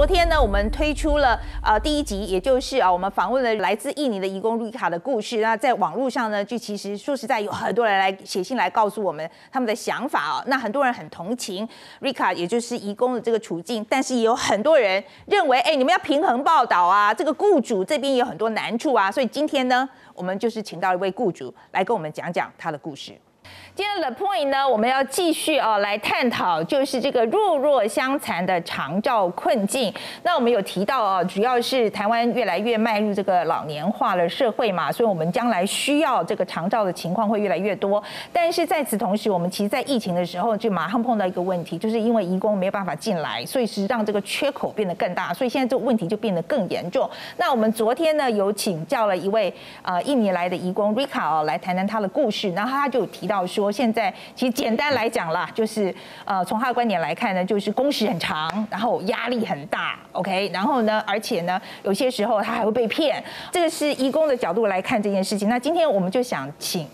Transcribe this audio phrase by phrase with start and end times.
[0.00, 5.42] 昨天呢，我们推出了呃第一集，也就是啊，我们访问了来自印尼的义工瑞卡的故事。
[5.42, 10.44] 那在网络上呢，就其实说实在，有很多人来写信来告诉我们他们的想法哦。
[10.46, 11.68] 那很多人很同情
[11.98, 19.12] 瑞卡，也就是义工的这个处境，但是也有很多人认为，哎，你们要平衡报道啊，这个雇主这边有很多难处啊。
[19.12, 23.12] 所以今天呢，我们就是请到一位雇主来跟我们讲讲他的故事。
[23.74, 29.90] 今天的 point 呢，我们要继续啊来探讨，就是这个弱弱相残的长照困境。
[30.22, 38.02] 那我们有提到啊，主要是台湾越来越迈入这个老年化的社会嘛，所以我们将来需要这个长照的情况会越来越多。
[38.30, 47.08] 但是在此同时，我们其实，在疫情的时候就马上碰到一个问题，就是因为移工没有办法进来，所以是让这个缺口变得更大，所以现在这个问题就变得更严重。
[47.38, 49.50] 那我们昨天呢，有请教了一位
[49.80, 53.70] 呃印尼来的移工 Rika 哦，来谈谈他的故事，然后他就提到说。
[53.70, 55.94] 现在其实简单来讲啦，就是
[56.24, 63.22] 呃，从他的观点来看呢，就是工时很长，然后压力很大，OK，然后呢，而且呢，有些时候他还会被骗。
[63.52, 65.48] 这个是义工的角度来看这件事情。
[65.48, 66.86] 那今天我们就想请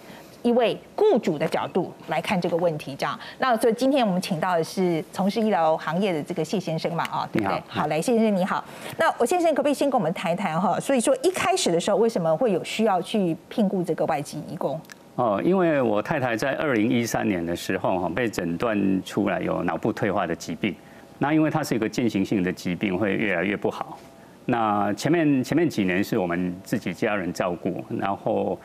[0.42, 3.18] 一位雇主的角度来看这个问题，这样。
[3.38, 7.62] 那所以今天我们请到的是从事医疗行业的这个谢先生嘛，啊，对不对？
[7.66, 8.62] 好，来，谢先生你好。
[8.98, 10.78] 那我先生可不可以先跟我们谈一谈哈？
[10.78, 14.80] 所以说一开始的时候，为什么会有需要去聘雇这个外籍义工？
[15.16, 20.74] 哦，因为我太太在二零一三年的时候哈被诊断出来有脑部退化的疾病，
[21.18, 23.98] 那因为它是一个进行性的疾病，会越来越不好。
[24.44, 28.58] 那前面前面几年是我们自己家人照顾，然后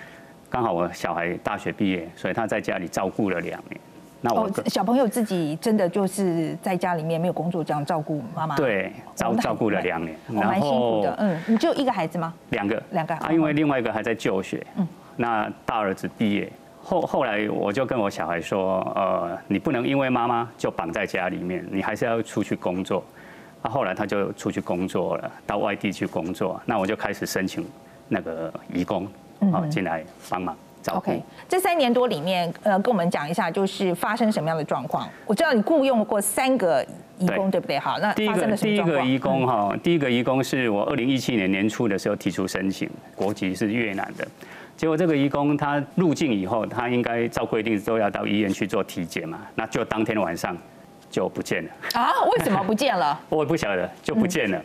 [0.49, 3.79] 刚好我小孩大学毕业，所以他在家里照顾了两年。
[4.19, 8.57] 那我小朋友自己真的就是在家里面没有工作，这样照顾妈妈。
[8.57, 11.15] 对，照照顾了两年，蛮辛苦的。
[11.17, 12.33] 嗯，你就一个孩子吗？
[12.49, 13.15] 两个，两个。
[13.15, 14.61] 啊，因为另外一个还在就学。
[14.75, 14.85] 嗯。
[15.15, 16.51] 那大儿子毕业
[16.83, 23.03] 后，后来我就跟我小孩说，呃，你不能因为妈妈就绑在家里面，你还是要出去工作。
[23.61, 26.59] 啊，后来他就出去工作了，到外地去工作。
[26.65, 27.63] 那我就开始申请
[28.07, 29.07] 那个义工，
[29.53, 30.57] 啊，进来帮忙
[30.87, 31.21] OK，。
[31.47, 35.07] 这三年多里面，呃，跟我们讲一下，就是发生什么样的状况？
[35.27, 36.83] 我知道你雇佣过三个
[37.19, 37.77] 义工，对不对？
[37.77, 44.27] 好，那第一个第一个义工哈，第一个义工是我二零一七年年初的时候提出申请，国籍是越南的。
[44.81, 50.57] 结果这个义工他入境以后，他应该照规定都要到医院去做体检嘛，那就当天晚上
[51.07, 52.09] 就不见了啊？
[52.35, 53.21] 为什么不见了？
[53.29, 54.59] 我也不晓得，就不见了。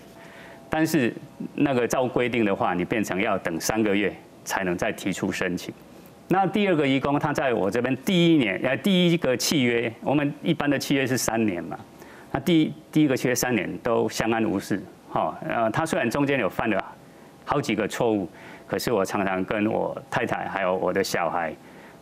[0.71, 1.15] 但是
[1.55, 4.10] 那个照规定的话，你变成要等三个月
[4.43, 5.75] 才能再提出申请。
[6.28, 11.78] 那第二个义工他在我这边第一年，呃，第一个契约，我们一般的契约是三年嘛，
[12.32, 16.82] 那第第一个契约三年都相安无事，哈，呃，他虽然中间有犯了
[17.44, 18.26] 好几个错误。
[18.66, 21.54] 可是我常常跟我太太还有我的小孩，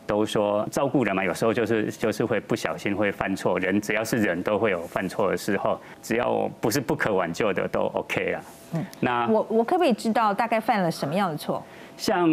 [0.06, 8.41] 都说照顾人嘛，有时候就是就是会不小心会犯错，人只要是人都会有犯错的时候，只要不是不可挽救的都 OK 了。
[8.74, 11.62] 嗯，那我我可不可以知道大概犯了什么样的错？
[11.97, 12.28] 像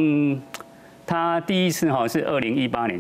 [1.06, 3.00] 他第一次哈是二零一八年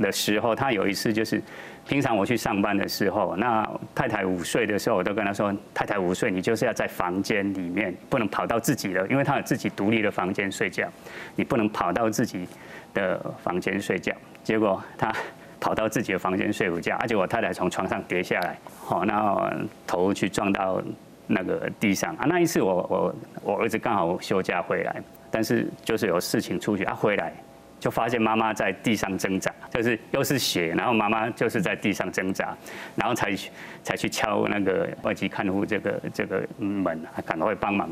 [0.00, 1.42] 的时候，他有一次就是。
[1.88, 3.64] 平常我去上班的时候，那
[3.94, 10.88] 太太午睡的时候，我都跟他说：“太太午睡，你就是要在房间里面，不能跑到自己的，因为他有自己独立的房间睡觉，
[11.36, 12.44] 你不能跑到自己
[12.92, 14.12] 的房间睡觉。”
[14.42, 15.14] 结果他
[15.60, 19.48] 跑到自己的房间睡午觉，而且我太太从床上跌下来，好，然后
[19.86, 20.82] 头去撞到
[21.28, 22.24] 那个地上啊。
[22.26, 23.14] 那一次我我
[23.44, 27.32] 我儿子刚好休假回来，但是就是有事情出去，他回来。
[27.78, 32.56] 就发现妈妈在地上挣扎，就是又是血，然后妈妈就是在地上挣扎，
[32.94, 33.34] 然后才
[33.82, 37.88] 才去敲那个外籍看护这个这个门，赶快帮忙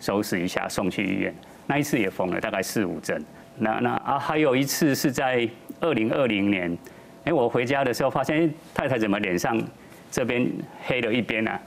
[0.00, 1.34] 收拾一下，送去医院。
[1.66, 3.22] 那一次也缝了大概四五针。
[3.56, 5.48] 那那啊，还有一次是在
[5.80, 6.76] 二零二零年，
[7.24, 9.60] 哎，我回家的时候发现太太怎么脸上
[10.10, 10.48] 这边
[10.84, 11.60] 黑了一边啊？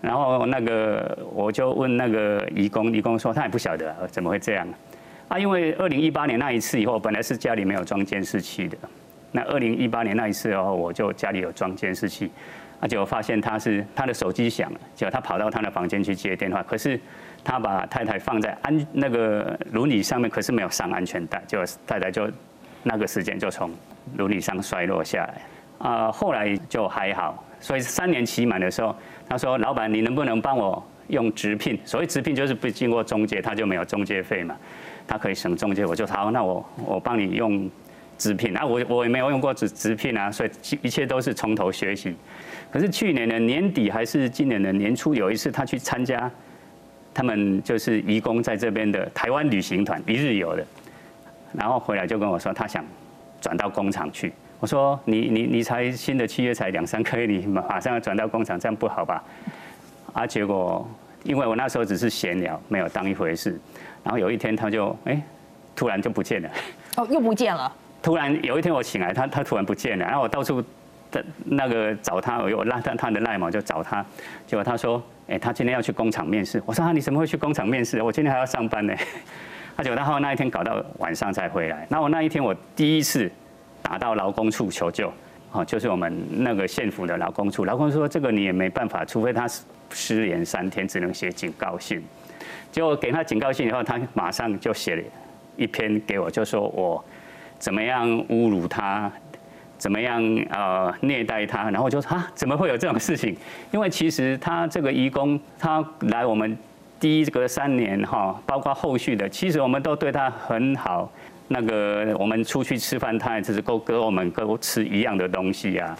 [0.00, 4.66] 然后那个我就问那个义工，义工说他也不晓得怎么会这样。
[5.28, 8.76] 啊因为二零一八年那一次以后，本来是家里没有装监视器的。
[9.32, 12.30] 那二零一八年那一次哦，我就家里有装监视器，
[12.80, 16.98] 而且我发现他是他的手机响了，结果他跑到他的房间去接电话，可是
[17.44, 22.30] 他把太太放在安那个轮椅上面，可是没有上安全带，就太太就
[22.82, 23.70] 那个时间就从
[24.16, 25.42] 轮椅上摔落下来。
[25.78, 28.96] 啊，后来就还好，所以三年期满的时候，
[29.28, 31.78] 他说：“老板，你能不能帮我用直聘？
[31.84, 34.56] 所谓直聘就是不经过中介，他就没有中介费嘛。”
[35.06, 37.70] 他可以省中介，我就好，那我我帮你用
[38.18, 40.50] 直聘啊，我我也没有用过直直聘啊，所以
[40.82, 42.14] 一切都是从头学习。
[42.70, 46.30] 可是去年的年底还是今年的年初，有一次他去参加，
[47.14, 50.66] 他们就是移工在这边的台湾旅行团一日游的，
[51.52, 52.84] 然后回来就跟我说他想
[53.40, 54.32] 转到工厂去。
[54.58, 59.22] 我说你你你才新的契约才两三个月，你马上要转到工厂，这样不好吧？
[60.14, 60.88] 啊，结果
[61.24, 63.58] 因为我那时候只是闲聊，没有当一回事。
[64.02, 65.20] 然后有一天他就哎，
[65.74, 66.50] 突然就不见了。
[66.96, 67.72] 哦，又不见了。
[68.02, 70.62] 突然有一天我醒来，他他突然不见了，然后我到处
[71.10, 74.04] 的那个找他，我拉他他的赖嘛就找他，
[74.46, 76.62] 结果他说，哎，他今天要去工厂面试。
[76.64, 78.00] 我说啊，你怎么会去工厂面试？
[78.00, 78.94] 我今天还要上班呢。
[79.76, 81.86] 他结果他后那一天搞到晚上才回来。
[81.90, 83.30] 那我那一天我第一次
[83.82, 85.12] 打到劳工处求救，
[85.52, 89.48] 哦，就是我们那个县府的劳工处，劳工说这个你也没办法，除非他
[89.90, 92.02] 失联三天，只能写警告信。
[92.70, 95.02] 结果给他警告信以后，他马上就写了
[95.56, 97.04] 一篇给我，就说我
[97.58, 99.10] 怎么样侮辱他，
[99.78, 103.36] 怎么样呃虐待他，然后就说啊，怎么会有这种事情？
[103.70, 106.56] 因为其实他这个义工，他来我们。
[106.98, 111.12] 第一个三年哈，包括后续的，其实我们都对他很好。
[111.48, 115.96] 那个我们出去吃饭，他也只是够跟我们都吃一样的东西啊。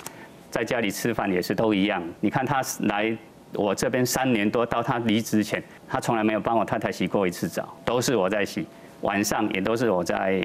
[0.50, 2.02] 在家里吃饭也是都一样。
[2.20, 3.16] 你看他来
[3.52, 8.66] 我这边三年多，到他离职前，他从来没有帮我太太洗过一次澡，都是我在洗。
[9.02, 10.42] 晚上也都是我在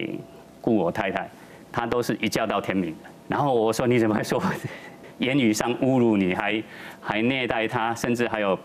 [0.60, 1.30] 顾我太太，
[1.72, 2.96] 他都是一觉到天明。
[3.28, 4.42] 然后我说你怎么会说
[5.20, 6.64] 言语上侮辱你，还
[7.02, 8.58] 还虐待他，甚至还有。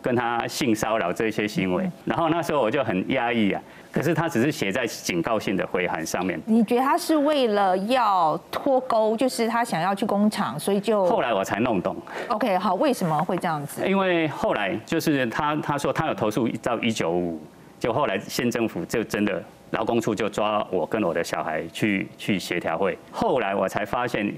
[0.00, 3.60] 跟他性骚扰这些行为，然后那时候我就很压抑啊。
[3.90, 6.40] 可是他只是写在警告性的回函上面。
[6.44, 11.96] 你觉得他是为了要脱钩，就是他想要去工厂，所以就后来我才弄懂。
[12.28, 13.84] OK，好，为什么会这样子？
[13.88, 17.40] 因为后来就是他他说他有投诉到一九五，
[17.80, 22.96] 就后来县政府就真的劳工处就抓我跟我的小孩去去协调会。
[23.10, 24.32] 后来我才发现，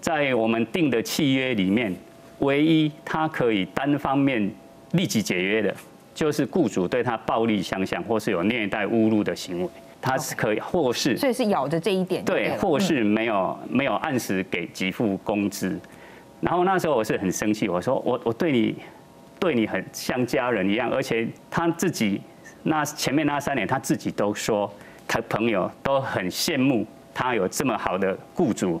[0.00, 1.94] 在我们定的契约里面，
[2.38, 4.50] 唯一他可以单方面。
[4.94, 5.74] 立即解约的，
[6.14, 9.68] 就是雇主对他暴力相向，或是有虐待、侮辱的行为，
[10.00, 15.78] 他是可以，或是所以是咬着这一点，对，或是没有没有按时给给付工资。
[16.40, 18.76] 然后那时候我是很生气，我说我我对你
[19.40, 22.20] 对你很像家人一样，而且他自己
[22.62, 24.72] 那前面那三年他自己都说，
[25.08, 28.80] 他朋友都很羡慕他有这么好的雇主，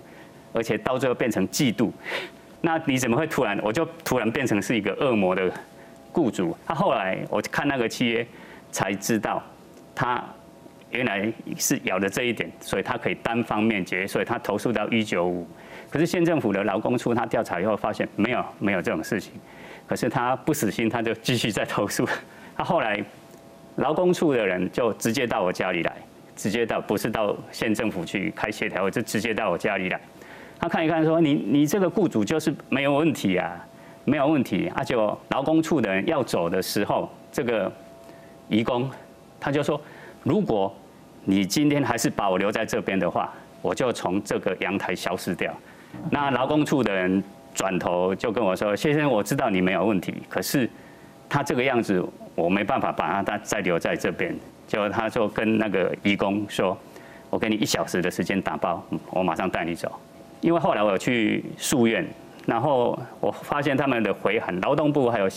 [0.52, 1.90] 而且到最后变成嫉妒。
[2.60, 5.50] 那你怎么会突然我就突然变成是一个恶魔的？
[6.14, 8.26] 雇主，他后来我看那个契约，
[8.70, 9.42] 才知道
[9.94, 10.24] 他
[10.90, 15.44] 原来是咬的这一点，所以他可以单方面解约，所以他投诉到一九五。
[15.90, 19.32] 可是县政府的劳工处他调查以后发现没有没有这种事情，
[19.88, 22.08] 可是他不死心，他就继续在投诉。
[22.56, 23.04] 他后来
[23.76, 25.96] 劳工处的人就直接到我家里来，
[26.36, 30.00] 直接到不是到县政府去开协调会，就直接到我家里来。
[30.60, 33.66] 他看一看说：“你你这个雇主就是没有问题啊。”
[34.04, 37.72] 没有问题，啊，就劳工处的人要走的时候，这个
[38.48, 38.90] 移工
[39.40, 39.80] 他就说，
[40.22, 40.74] 如果
[41.24, 45.52] 你今天还是把我留在这边的话，我就从这个阳台消失掉。
[46.10, 47.22] 那劳工处的人
[47.54, 50.68] 转头就跟我说，先生，我知道你没有问题，可是
[51.28, 52.04] 他这个样子，
[52.34, 54.36] 我没办法把他再留在这边。
[54.66, 56.76] 就他就跟那个义工说，
[57.30, 59.90] 我给你一小时的时间打包，我马上带你走。
[60.40, 62.06] 因为后来我去诉院。
[62.46, 65.28] 然后我发现他们的回函，劳动部还有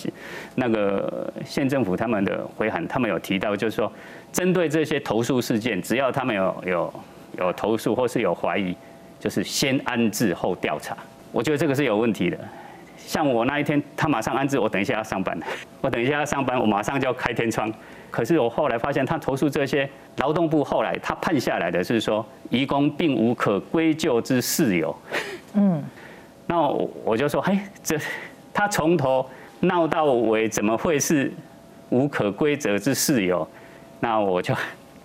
[0.56, 3.92] 那个县政府他们的回函，他们有提到，就是说
[4.32, 6.94] 针对这些投诉事件，只要他们有有
[7.40, 8.76] 有投诉或是有怀疑，
[9.20, 10.98] 就是先安置后调查。
[11.32, 12.38] 我觉得这个是有问题的。
[12.98, 15.40] 像我那一天，他马上安置，我等一下要上班，
[15.80, 17.72] 我等一下要上班，我马上就要开天窗。
[18.12, 24.94] 可是我后来发现，他投诉这些，劳动部后来他判下来的是说，移工并无可归咎之事由。
[25.54, 25.82] 嗯。
[26.48, 26.60] 那
[27.04, 28.00] 我就说，嘿，这
[28.54, 29.24] 他从头
[29.60, 31.32] 闹到尾，怎么会是
[31.90, 33.48] 无可规则之事由？
[34.00, 34.56] 那我就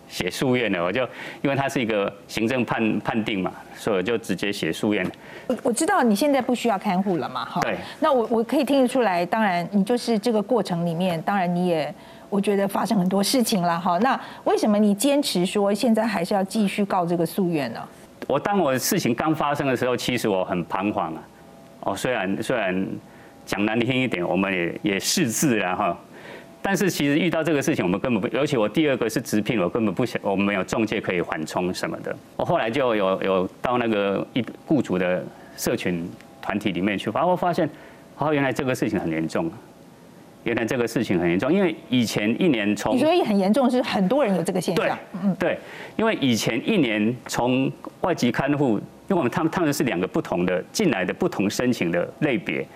[0.08, 0.84] 写诉愿了。
[0.84, 1.02] 我就
[1.42, 5.04] 因为他是一个行政判判定嘛，所以我就直接写诉愿。
[5.48, 7.60] 我我知道你现在不需要看护了嘛，哈。
[7.62, 7.76] 对。
[8.00, 11.92] 那我我可以听得出来，当然你就是这个过程里面，当然你也
[12.30, 13.98] 我觉得发生很多事情了，哈。
[13.98, 17.80] 那为什么你坚持说现在还是要继续告这个诉愿呢？
[18.26, 21.22] 我当我事情刚发生的时候，其实我很彷徨啊。
[21.80, 22.86] 哦，虽然虽然
[23.44, 25.98] 讲难听一点，我们也也识字了哈，
[26.62, 32.14] 但是其实遇到这个事情，我们根本不，尤其我第二个是直聘，我根本不想，我们没有中介可以缓冲什么的。
[32.36, 35.24] 我后来就有有到那个一雇主的
[35.56, 36.08] 社群
[36.40, 37.68] 团体里面去，然后发现，
[38.16, 39.50] 哦，原来这个事情很严重，
[40.44, 45.58] 原来这个事情很严重，因为以前一年从，所以很严重是很多人有这个现象，嗯，对，
[45.96, 47.70] 因为以前一年从
[48.00, 48.80] 外籍看护。
[49.08, 52.66] 因为我们他们他们是两个不同的进来的不同申请的类别，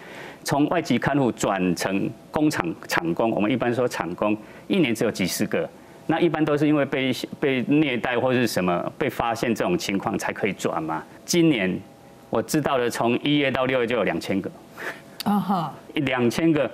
[0.44, 5.66] 从外籍看护转成工厂厂工，我们一般说厂工一年只有几十个，
[6.06, 11.02] 那一般都是因为被被虐待或是什么被发现这种情况才可以转嘛。
[11.24, 11.74] 今年
[12.28, 14.50] 我知道的，从一月到六月就有两千个，
[15.24, 16.70] 啊哈，两千个，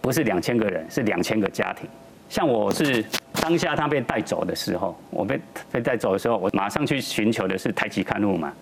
[0.00, 1.88] 不是两千个人，是两千个家庭。
[2.28, 3.04] 像我是
[3.40, 5.40] 当下他被带走的时候，我被
[5.72, 8.52] 被带走的时候，我马上去寻求的是台籍看路嘛，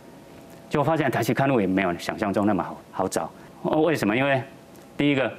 [0.71, 3.31] 结果发现台积看路也没有想象中那么好好找。
[3.63, 4.17] 为什么？
[4.17, 4.43] 因为
[4.97, 5.31] 第一个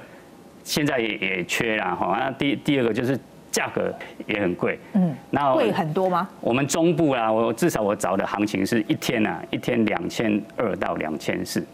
[0.62, 3.18] 现在也也缺啦哈，那第第二个就是
[3.50, 3.92] 价格
[4.26, 4.78] 也很贵。
[4.92, 6.28] 嗯，那贵很多吗？
[6.40, 11.66] 我们中部啊，我至少我找的行情是一天啊，一天两千二到两千四，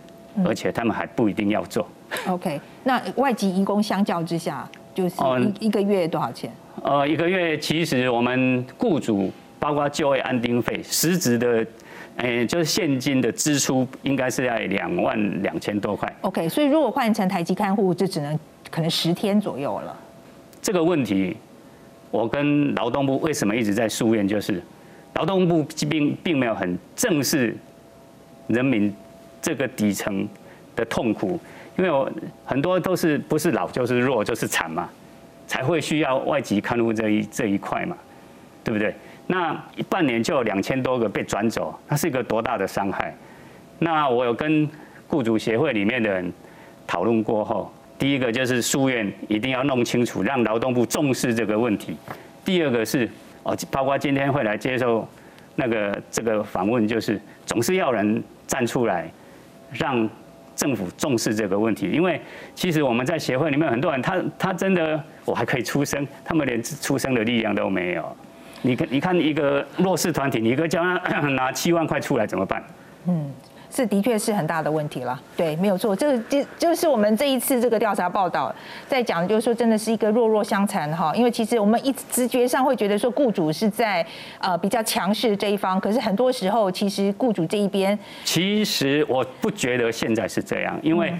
[0.45, 1.87] 而且他们还不一定要做。
[2.26, 4.69] OK，那外籍移工相较之下。
[4.97, 5.14] 就是
[5.61, 6.50] 一一个月多少钱？
[6.83, 11.66] 呃，一个月其实我们雇主包括就业安定费，实质的，
[12.16, 16.11] 诶，就是现金的支出应该是在两万两千多块。
[16.23, 18.40] OK，所以如果换成台籍看护，就只能
[18.71, 19.95] 可能十天左右了。
[20.62, 21.37] 这个问题，
[22.11, 24.62] 我跟劳动部为什么一直在诉愿，就是
[25.16, 27.55] 劳动部并并没有很正视
[28.47, 28.90] 人民
[29.40, 30.28] 这个底层
[30.75, 31.40] 的痛苦。
[31.76, 32.11] 因为我
[32.45, 34.88] 很多都是不是老就是弱就是惨嘛，
[35.47, 37.95] 才会需要外籍看护这一这一块嘛，
[38.64, 38.95] 对不对？
[39.26, 39.55] 那
[39.88, 43.14] 半年就有两千多个被转走，那是一个多大的伤害？
[43.78, 44.66] 那我有跟
[45.07, 46.33] 雇主协会里面的人
[46.87, 51.95] 讨论过后，第一个就是书院一定要弄清楚，让劳动部重视这个问题。
[52.43, 53.07] 第二个是
[53.43, 55.07] 哦，包括今天会来接受
[55.57, 59.11] 那个这个访问，就是总是要人站出来
[59.71, 60.09] 让。
[60.57, 62.19] 政府重视这个问题，因为
[62.55, 68.17] 其实我们在协会里面很多人，他他真的我还可以出声，他们连出声的力量都没有。
[68.63, 72.65] 你看，你看一个弱势团体，你一个叫他 拿七万块出来怎么办？
[73.07, 73.31] 嗯。
[73.76, 78.50] 这的确是很大的问题了，对，没有错，这个就就是我们这一次这个调查报道
[78.88, 84.02] 在讲，就是说真的是一个弱弱相残哈，因为其实我们一直觉上会觉得说雇主是在
[84.38, 91.12] 呃比较强势这一方，可是很多时候其实雇主这一边，其实我不觉得现在是这样，因为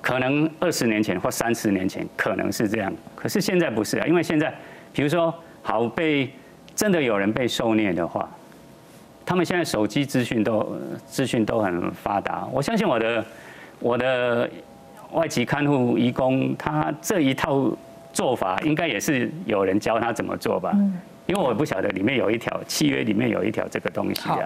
[0.00, 4.50] 可能二十年前或三十年前可能是这样，可是现在不是啊，因为现在
[4.94, 6.32] 比如说好被
[6.74, 8.26] 真的有人被受虐的话。
[9.24, 10.76] 他们现在手机资讯都
[11.06, 13.24] 资讯都很发达，我相信我的
[13.78, 14.50] 我的
[15.12, 17.70] 外籍看护义工，他这一套
[18.12, 20.76] 做法应该也是有人教他怎么做吧。
[21.26, 24.38] 因为我不晓得里面有一条契约，里面有一条这个东西啊。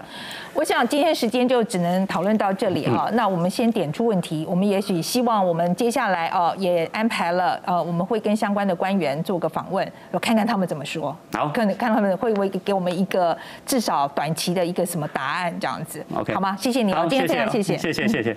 [0.53, 3.09] 我想今天时间就只能讨论到这里哈。
[3.13, 11.15] 那我们先点出问题，我们也许希望我们接下来哦也安排了呃，我们会跟相关的官员做个访问，我看看他们怎么说。
[11.33, 16.05] 好，看看他们会不会给我们一个至少短期的一个什么答案这样子。
[16.15, 16.55] OK，好吗？
[16.59, 18.35] 谢谢你，今天非常谢谢，谢谢谢谢。